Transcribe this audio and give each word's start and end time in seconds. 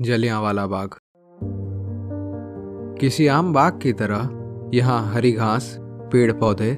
जलियांवाला 0.00 0.66
बाग। 0.66 0.88
किसी 3.00 3.26
आम 3.26 3.52
बाग 3.52 3.80
की 3.82 3.92
तरह 3.92 4.28
यहाँ 4.74 5.12
हरी 5.12 5.32
घास 5.32 5.76
पेड़ 5.80 6.32
पौधे 6.32 6.74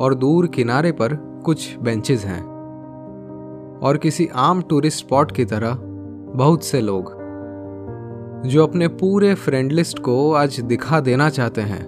और 0.00 0.14
दूर 0.14 0.46
किनारे 0.46 0.92
पर 0.92 1.14
कुछ 1.44 1.78
बेंचेस 1.78 2.24
हैं। 2.24 2.42
और 3.82 3.96
किसी 3.96 4.28
आम 4.34 4.62
टूरिस्ट 4.62 4.98
स्पॉट 4.98 5.32
की 5.32 5.44
तरह 5.44 5.78
बहुत 6.36 6.64
से 6.64 6.80
लोग, 6.80 7.10
जो 8.46 8.66
अपने 8.66 8.88
पूरे 8.88 9.34
फ्रेंड 9.34 9.72
लिस्ट 9.72 9.98
को 9.98 10.32
आज 10.32 10.60
दिखा 10.60 11.00
देना 11.00 11.28
चाहते 11.30 11.60
हैं 11.60 11.84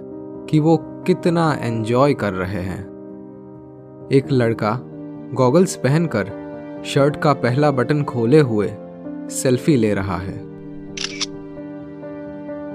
कि 0.50 0.60
वो 0.60 0.76
कितना 1.06 1.52
एंजॉय 1.60 2.14
कर 2.14 2.32
रहे 2.32 2.62
हैं। 2.62 2.82
एक 4.12 4.32
लड़का 4.32 4.80
गॉगल्स 5.34 5.76
पहनकर 5.76 6.32
शर्ट 6.84 7.16
का 7.16 7.32
पहला 7.32 7.70
बटन 7.70 8.04
खोले 8.04 8.40
हुए 8.40 8.70
सेल्फी 9.30 9.76
ले 9.76 9.94
रहा 9.94 10.16
है। 10.16 10.50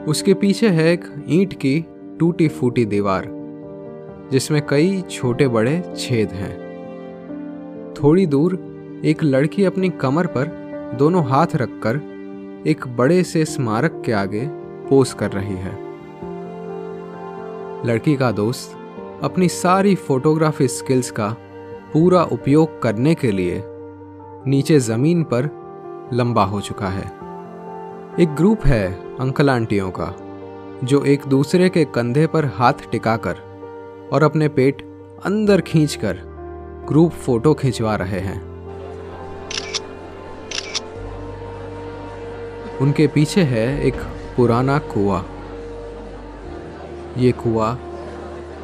उसके 0.07 0.33
पीछे 0.33 0.69
है 0.69 0.91
एक 0.93 1.05
ईंट 1.29 1.53
की 1.53 1.85
टूटी 2.19 2.47
फूटी 2.47 2.85
दीवार, 2.85 3.25
जिसमें 4.31 4.61
कई 4.67 5.01
छोटे 5.01 5.47
बड़े 5.47 5.93
छेद 5.97 6.29
हैं। 6.29 6.53
थोड़ी 7.93 8.25
दूर 8.25 8.57
एक 9.05 9.23
लड़की 9.23 9.65
अपनी 9.65 9.89
कमर 9.89 10.27
पर 10.27 10.47
दोनों 10.99 11.25
हाथ 11.25 11.55
रखकर 11.55 11.95
एक 12.67 12.87
बड़े 12.87 13.23
से 13.23 13.45
स्मारक 13.45 14.01
के 14.05 14.11
आगे 14.11 14.47
पोज 14.89 15.13
कर 15.13 15.31
रही 15.31 15.55
है। 15.55 15.73
लड़की 17.87 18.15
का 18.15 18.31
दोस्त 18.31 18.77
अपनी 19.23 19.49
सारी 19.49 19.95
फोटोग्राफी 19.95 20.67
स्किल्स 20.67 21.11
का 21.11 21.35
पूरा 21.93 22.23
उपयोग 22.23 22.81
करने 22.81 23.15
के 23.15 23.31
लिए 23.31 23.61
नीचे 24.47 24.79
ज़मीन 24.79 25.23
पर 25.23 25.49
लंबा 26.13 26.43
हो 26.43 26.61
चुका 26.61 26.87
है। 26.87 27.24
एक 28.19 28.29
ग्रुप 28.29 28.65
है 28.65 28.93
अंकल 29.17 29.49
आंटियों 29.49 29.91
का, 29.99 30.15
जो 30.83 31.03
एक 31.03 31.25
दूसरे 31.27 31.69
के 31.69 31.85
कंधे 31.85 32.27
पर 32.27 32.45
हाथ 32.45 32.73
टिकाकर 32.91 33.35
और 34.13 34.23
अपने 34.23 34.47
पेट 34.47 34.81
अंदर 35.25 35.61
खींचकर 35.61 36.13
ग्रुप 36.87 37.11
फ़ोटो 37.11 37.53
खिंचवा 37.53 37.95
रहे 37.95 38.19
हैं। 38.19 38.41
उनके 42.77 43.07
पीछे 43.07 43.41
है 43.41 43.83
एक 43.83 43.95
पुराना 44.37 44.79
कुआ। 44.79 45.25
ये 47.17 47.31
कुआ, 47.31 47.77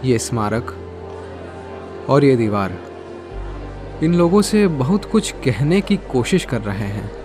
ये 0.05 0.19
स्मारक 0.19 0.75
और 2.09 2.23
ये 2.23 2.35
दीवार। 2.35 2.77
इन 4.03 4.15
लोगों 4.15 4.41
से 4.41 4.67
बहुत 4.67 5.05
कुछ 5.05 5.31
कहने 5.31 5.81
की 5.81 5.97
कोशिश 5.97 6.45
कर 6.45 6.61
रहे 6.61 6.87
हैं। 6.87 7.20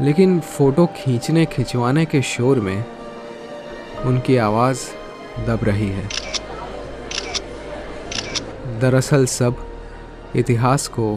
लेकिन 0.00 0.40
फ़ोटो 0.40 0.86
खींचने 0.86 1.46
खिंचवाने 1.46 2.04
के 2.04 2.22
शोर 2.22 2.60
में 2.60 2.84
उनकी 4.04 4.36
आवाज़ 4.36 4.80
दब 5.46 5.60
रही 5.62 5.88
है। 5.88 6.08
दरअसल 8.80 9.26
सब 9.26 9.56
इतिहास 10.36 10.88
को 10.88 11.16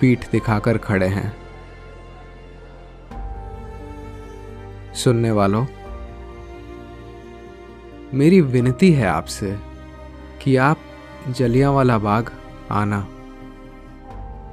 पीठ 0.00 0.30
दिखाकर 0.30 0.78
खड़े 0.78 1.06
हैं। 1.06 1.32
सुनने 4.94 5.30
वालों, 5.30 5.66
मेरी 8.14 8.40
विनती 8.40 8.92
है 8.92 9.06
आपसे 9.06 9.58
कि 10.42 10.56
आप 10.56 10.78
जलियांवाला 11.28 11.98
बाग 11.98 12.30
आना 12.70 13.00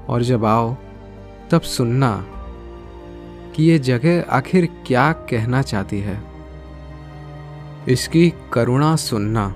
और 0.10 0.24
जब 0.24 0.46
आओ 0.46 0.76
तब 1.52 1.62
सुनना 1.62 2.26
कि 3.58 3.64
ये 3.64 3.80
जगह 3.80 4.26
आखिर 4.30 4.66
क्या 4.88 5.12
कहना 5.12 5.62
चाहती 5.62 6.00
है। 6.00 6.24
इसकी 7.90 8.34
करुणा 8.54 8.96
सुनना, 8.96 9.56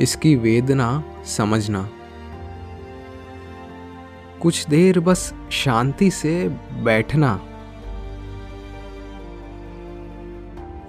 इसकी 0.00 0.36
वेदना 0.36 1.04
समझना। 1.26 1.88
कुछ 4.42 4.66
देर 4.68 5.00
बस 5.00 5.34
शांति 5.50 6.10
से 6.10 6.48
बैठना। 6.84 7.40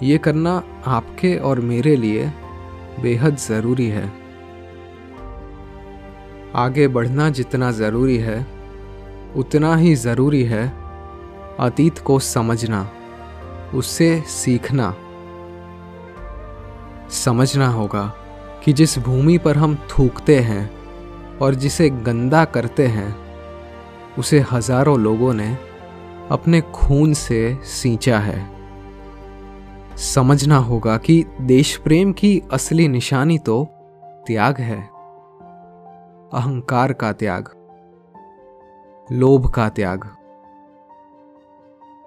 ये 0.03 0.17
करना 0.17 0.63
आपके 0.87 1.37
और 1.37 1.59
मेरे 1.59 1.95
लिए 1.95 2.31
बेहद 3.01 3.35
ज़रूरी 3.35 3.87
है। 3.87 4.13
आगे 6.55 6.87
बढ़ना 6.87 7.29
जितना 7.29 7.71
ज़रूरी 7.71 8.17
है, 8.17 8.47
उतना 9.35 9.75
ही 9.75 9.95
ज़रूरी 9.95 10.43
है। 10.43 10.78
अतीत 11.59 11.99
को 11.99 12.19
समझना, 12.19 12.89
उससे 13.73 14.19
सीखना। 14.27 14.93
समझना 17.09 17.67
होगा 17.67 18.05
कि 18.63 18.73
जिस 18.73 18.97
भूमि 18.99 19.37
पर 19.37 19.57
हम 19.57 19.75
थूकते 19.89 20.39
हैं 20.39 20.69
और 21.37 21.55
जिसे 21.55 21.89
गंदा 21.89 22.45
करते 22.45 22.87
हैं, 22.87 23.15
उसे 24.17 24.39
हज़ारों 24.51 24.99
लोगों 24.99 25.33
ने 25.33 25.49
अपने 26.31 26.61
खून 26.61 27.13
से 27.13 27.57
सींचा 27.63 28.19
है। 28.19 28.47
समझना 29.95 30.57
होगा 30.57 30.97
कि 30.97 31.23
देश 31.41 31.75
प्रेम 31.77 32.11
की 32.13 32.41
असली 32.53 32.87
निशानी 32.87 33.37
तो 33.37 33.63
त्याग 34.27 34.59
है, 34.59 34.79
अहंकार 36.33 36.93
का 36.93 37.11
त्याग, 37.13 37.49
लोभ 39.07 39.49
का 39.49 39.69
त्याग। 39.69 40.09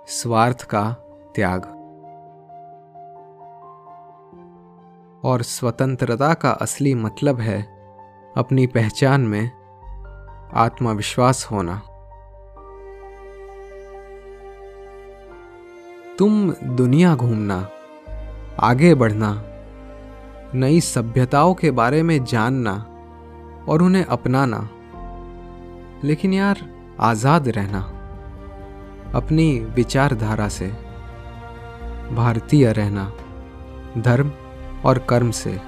स्वार्थ 0.08 0.62
का 0.62 0.92
त्याग। 1.34 1.64
और 5.24 5.42
स्वतंत्रता 5.42 6.34
का 6.34 6.50
असली 6.50 6.94
मतलब 6.94 7.40
है 7.40 7.62
अपनी 8.36 8.66
पहचान 8.66 9.20
में 9.20 9.50
आत्मविश्वास 10.54 11.44
होना। 11.50 11.76
तुम 16.18 16.50
दुनिया 16.52 17.14
घूमना, 17.16 17.68
आगे 18.60 18.94
बढ़ना, 18.94 19.32
नई 20.54 20.80
सभ्यताओं 20.80 21.54
के 21.54 21.70
बारे 21.70 22.02
में 22.02 22.24
जानना 22.24 22.74
और 23.68 23.82
उन्हें 23.82 24.04
अपनाना, 24.04 24.68
लेकिन 26.04 26.32
यार 26.32 26.68
आज़ाद 27.00 27.48
रहना। 27.48 27.98
अपनी 29.14 29.60
विचारधारा 29.60 30.48
से। 30.48 30.68
भारतीय 32.12 32.72
रहना, 32.72 33.12
धर्म 33.98 34.32
और 34.84 34.98
कर्म 34.98 35.30
से। 35.30 35.60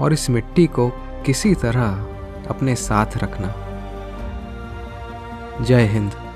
और 0.00 0.12
इस 0.12 0.30
मिट्टी 0.30 0.66
को 0.66 0.88
किसी 1.26 1.54
तरह 1.54 2.06
अपने 2.48 2.74
साथ 2.74 3.06
रखना। 3.16 3.54
जय 5.64 5.82
हिंद। 5.82 6.27